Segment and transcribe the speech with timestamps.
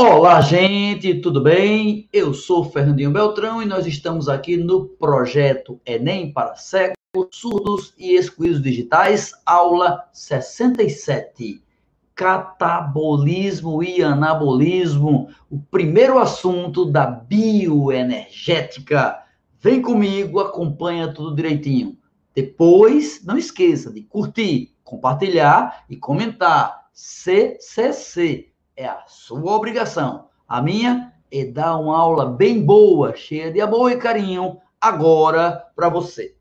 [0.00, 2.08] Olá, gente, tudo bem?
[2.12, 6.94] Eu sou Fernandinho Beltrão e nós estamos aqui no projeto Enem para Cegos,
[7.32, 11.60] Surdos e Excluídos Digitais, aula 67.
[12.14, 19.20] Catabolismo e anabolismo, o primeiro assunto da bioenergética.
[19.60, 21.98] Vem comigo, acompanha tudo direitinho.
[22.32, 26.86] Depois, não esqueça de curtir, compartilhar e comentar.
[26.92, 30.28] CCC é a sua obrigação.
[30.48, 35.88] A minha é dar uma aula bem boa, cheia de amor e carinho, agora para
[35.88, 36.36] você.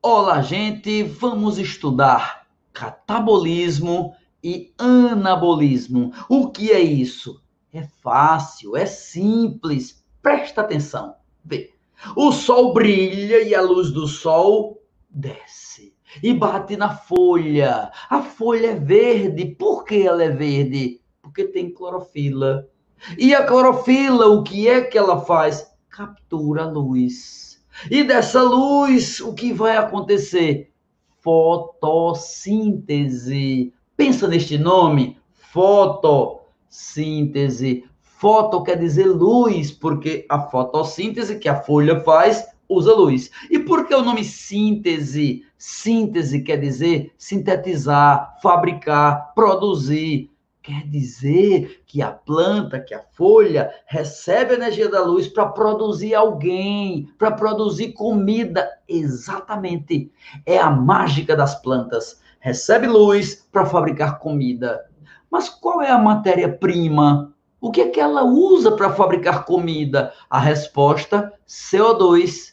[0.00, 4.14] Olá, gente, vamos estudar catabolismo
[4.44, 6.12] e anabolismo.
[6.28, 7.42] O que é isso?
[7.72, 10.04] É fácil, é simples.
[10.22, 11.16] Presta atenção.
[11.44, 11.72] Vê.
[12.14, 17.90] O sol brilha e a luz do sol desce e bate na folha.
[18.10, 19.46] A folha é verde.
[19.46, 21.00] Por que ela é verde?
[21.20, 22.68] Porque tem clorofila.
[23.16, 25.72] E a clorofila, o que é que ela faz?
[25.88, 27.62] Captura a luz.
[27.90, 30.72] E dessa luz, o que vai acontecer?
[31.20, 33.74] Fotossíntese.
[33.96, 37.84] Pensa neste nome, fotossíntese.
[38.00, 43.30] Foto quer dizer luz, porque a fotossíntese que a folha faz usa luz.
[43.50, 45.44] E por que o nome síntese?
[45.56, 50.30] Síntese quer dizer sintetizar, fabricar, produzir.
[50.62, 56.14] Quer dizer que a planta, que a folha, recebe a energia da luz para produzir
[56.14, 58.68] alguém, para produzir comida.
[58.88, 60.12] Exatamente.
[60.46, 62.20] É a mágica das plantas.
[62.38, 64.84] Recebe luz para fabricar comida.
[65.28, 67.32] Mas qual é a matéria-prima?
[67.60, 70.12] O que é que ela usa para fabricar comida?
[70.28, 72.51] A resposta: CO2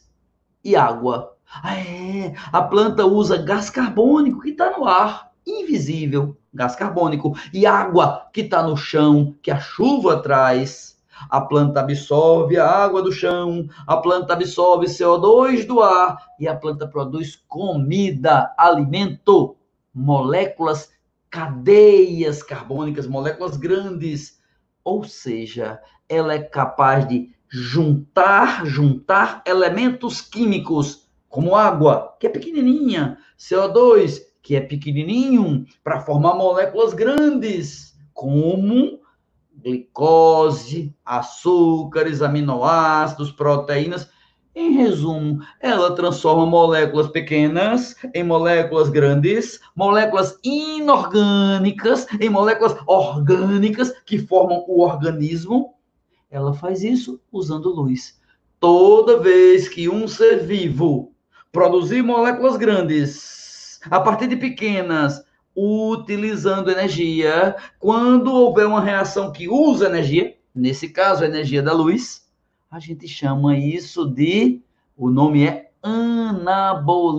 [0.70, 1.36] e água.
[1.64, 7.66] Ah, é, a planta usa gás carbônico que está no ar, invisível, gás carbônico, e
[7.66, 11.00] água que está no chão, que a chuva traz.
[11.30, 16.56] A planta absorve a água do chão, a planta absorve CO2 do ar e a
[16.56, 19.57] planta produz comida, alimento,
[19.94, 20.91] moléculas,
[21.30, 24.40] cadeias carbônicas, moléculas grandes.
[24.81, 33.18] Ou seja, ela é capaz de juntar, juntar elementos químicos, como água, que é pequenininha,
[33.38, 39.00] CO2, que é pequenininho, para formar moléculas grandes, como
[39.62, 44.10] glicose, açúcares, aminoácidos, proteínas.
[44.56, 54.18] Em resumo, ela transforma moléculas pequenas em moléculas grandes, moléculas inorgânicas em moléculas orgânicas que
[54.18, 55.78] formam o organismo
[56.29, 58.19] ela faz isso usando luz.
[58.59, 61.13] Toda vez que um ser vivo
[61.51, 65.23] produzir moléculas grandes a partir de pequenas,
[65.56, 72.28] utilizando energia, quando houver uma reação que usa energia, nesse caso a energia da luz,
[72.69, 74.62] a gente chama isso de
[74.95, 77.16] o nome é anabolismo.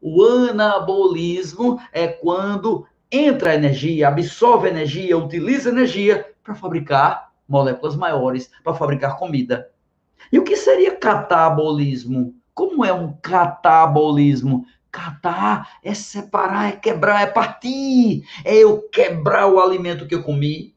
[0.00, 8.74] O anabolismo é quando entra energia, absorve energia, utiliza energia para fabricar moléculas maiores para
[8.74, 9.68] fabricar comida.
[10.32, 12.34] E o que seria catabolismo?
[12.54, 14.64] Como é um catabolismo?
[14.92, 18.24] Catar é separar, é quebrar, é partir.
[18.44, 20.74] É eu quebrar o alimento que eu comi,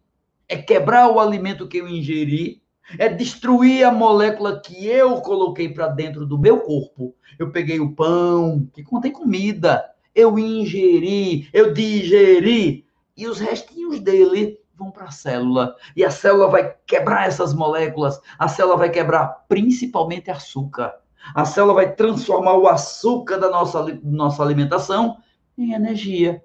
[0.47, 2.61] é quebrar o alimento que eu ingeri,
[2.97, 7.15] é destruir a molécula que eu coloquei para dentro do meu corpo.
[7.37, 12.85] Eu peguei o pão que contém comida, eu ingeri, eu digeri,
[13.15, 15.75] e os restinhos dele vão para a célula.
[15.95, 18.19] E a célula vai quebrar essas moléculas.
[18.37, 20.93] A célula vai quebrar principalmente açúcar.
[21.33, 25.17] A célula vai transformar o açúcar da nossa, nossa alimentação
[25.57, 26.43] em energia.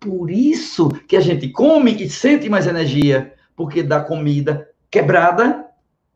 [0.00, 5.66] Por isso que a gente come e sente mais energia, porque da comida quebrada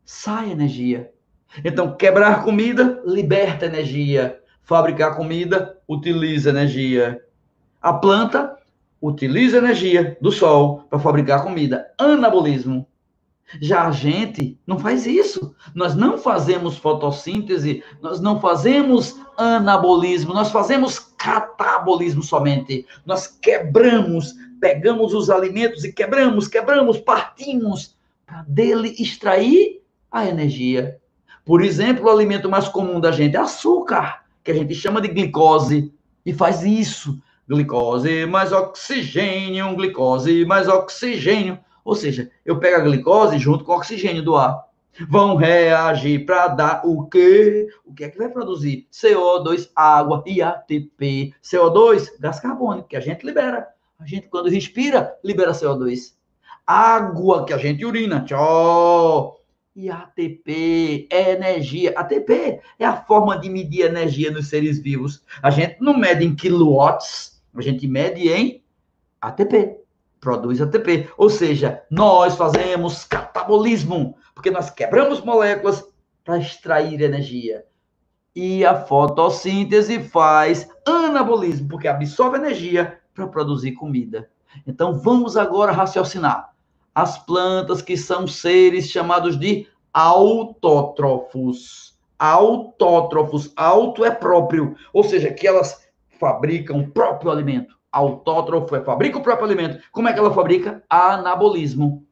[0.05, 1.11] sai energia.
[1.63, 4.39] Então, quebrar comida liberta energia.
[4.63, 7.21] Fabricar comida utiliza energia.
[7.81, 8.57] A planta
[9.03, 11.91] utiliza energia do sol para fabricar comida.
[11.97, 12.87] Anabolismo.
[13.59, 15.53] Já a gente não faz isso.
[15.75, 22.87] Nós não fazemos fotossíntese, nós não fazemos anabolismo, nós fazemos catabolismo somente.
[23.05, 30.97] Nós quebramos, pegamos os alimentos e quebramos, quebramos, partimos para dele extrair a energia.
[31.43, 35.09] Por exemplo, o alimento mais comum da gente é açúcar, que a gente chama de
[35.09, 35.93] glicose,
[36.25, 41.59] e faz isso glicose mais oxigênio, glicose mais oxigênio.
[41.83, 44.63] Ou seja, eu pego a glicose junto com o oxigênio do ar.
[45.09, 47.67] Vão reagir para dar o quê?
[47.83, 48.87] O que é que vai produzir?
[48.91, 51.33] CO2, água e ATP.
[51.43, 53.67] CO2, gás carbônico, que a gente libera.
[53.99, 56.13] A gente, quando respira, libera CO2.
[56.65, 58.23] água que a gente urina.
[58.23, 59.39] Tchau.
[59.75, 61.93] E ATP é energia.
[61.97, 65.23] ATP é a forma de medir energia nos seres vivos.
[65.41, 68.63] A gente não mede em kilowatts, a gente mede em
[69.21, 69.77] ATP.
[70.19, 71.09] Produz ATP.
[71.17, 75.85] Ou seja, nós fazemos catabolismo, porque nós quebramos moléculas
[76.23, 77.65] para extrair energia.
[78.35, 84.29] E a fotossíntese faz anabolismo, porque absorve energia para produzir comida.
[84.65, 86.51] Então vamos agora raciocinar.
[86.95, 91.93] As plantas que são seres chamados de autótrofos.
[92.17, 95.82] Autótrofos, auto é próprio, ou seja, que elas
[96.23, 97.75] fabricam o próprio alimento.
[97.91, 99.83] Autótrofo é fabrica o próprio alimento.
[99.91, 100.81] Como é que ela fabrica?
[100.89, 102.05] Anabolismo.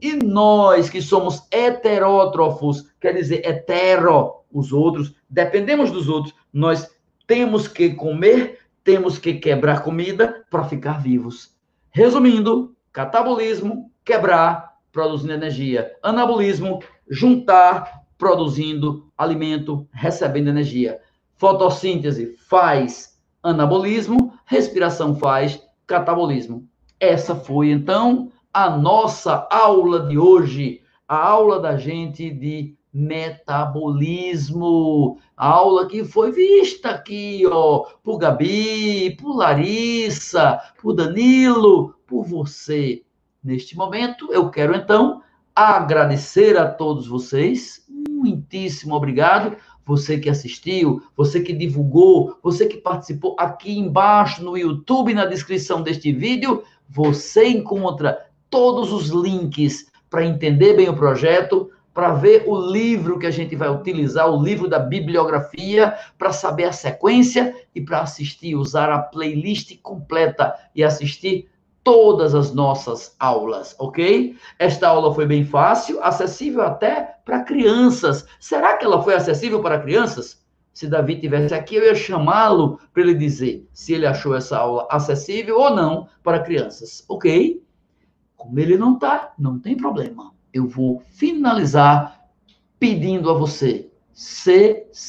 [0.00, 6.88] E nós que somos heterótrofos, quer dizer, hetero, os outros, dependemos dos outros, nós
[7.26, 11.52] temos que comer, temos que quebrar comida para ficar vivos.
[11.90, 15.96] Resumindo, catabolismo, quebrar, produzindo energia.
[16.00, 16.78] Anabolismo,
[17.10, 21.00] juntar, produzindo alimento, recebendo energia.
[21.34, 23.17] Fotossíntese faz
[23.48, 26.68] anabolismo, respiração faz catabolismo.
[27.00, 35.46] Essa foi então a nossa aula de hoje, a aula da gente de metabolismo, a
[35.48, 43.02] aula que foi vista aqui, ó, por Gabi, por Larissa, por Danilo, por você.
[43.42, 45.22] Neste momento, eu quero então
[45.54, 47.86] agradecer a todos vocês.
[48.08, 49.56] Muitíssimo obrigado.
[49.88, 55.80] Você que assistiu, você que divulgou, você que participou aqui embaixo no YouTube, na descrição
[55.80, 62.54] deste vídeo, você encontra todos os links para entender bem o projeto, para ver o
[62.54, 67.80] livro que a gente vai utilizar, o livro da bibliografia, para saber a sequência e
[67.80, 71.48] para assistir, usar a playlist completa e assistir
[71.88, 74.36] todas as nossas aulas, ok?
[74.58, 78.26] Esta aula foi bem fácil, acessível até para crianças.
[78.38, 80.44] Será que ela foi acessível para crianças?
[80.74, 84.86] Se Davi tivesse aqui, eu ia chamá-lo para ele dizer se ele achou essa aula
[84.90, 87.64] acessível ou não para crianças, ok?
[88.36, 90.34] Como ele não está, não tem problema.
[90.52, 92.20] Eu vou finalizar
[92.78, 95.06] pedindo a você CCC.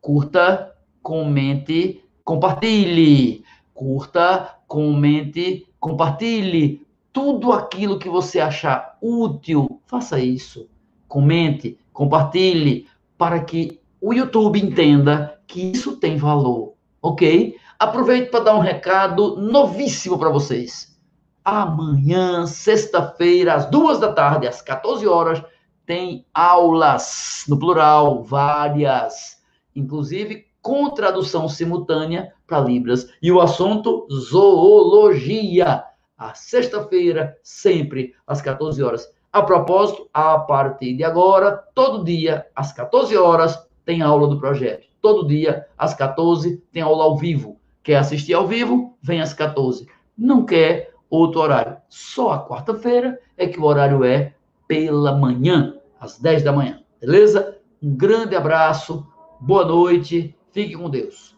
[0.00, 3.44] Curta, comente, compartilhe.
[3.74, 9.82] Curta, comente, compartilhe tudo aquilo que você achar útil.
[9.86, 10.68] Faça isso.
[11.08, 12.86] Comente, compartilhe
[13.18, 17.56] para que o YouTube entenda que isso tem valor, ok?
[17.78, 20.98] Aproveito para dar um recado novíssimo para vocês.
[21.44, 25.42] Amanhã, sexta-feira, às duas da tarde, às 14 horas,
[25.84, 29.42] tem aulas, no plural, várias,
[29.76, 33.10] inclusive com tradução simultânea para Libras.
[33.20, 35.84] E o assunto, zoologia.
[36.16, 39.06] A sexta-feira, sempre às 14 horas.
[39.30, 44.86] A propósito, a partir de agora, todo dia, às 14 horas, tem aula do projeto.
[45.02, 47.60] Todo dia, às 14, tem aula ao vivo.
[47.82, 48.96] Quer assistir ao vivo?
[49.02, 49.86] Vem às 14.
[50.16, 51.76] Não quer outro horário.
[51.90, 54.32] Só a quarta-feira é que o horário é
[54.66, 56.80] pela manhã, às 10 da manhã.
[56.98, 57.58] Beleza?
[57.82, 59.06] Um grande abraço,
[59.38, 61.33] boa noite Fique com Deus.